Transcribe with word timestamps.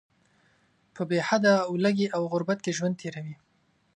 په 0.95 1.01
بې 1.09 1.19
حده 1.27 1.53
ولږې 1.73 2.07
او 2.15 2.21
غربت 2.31 2.59
کې 2.65 2.75
ژوند 2.77 2.95
تیروي. 3.01 3.35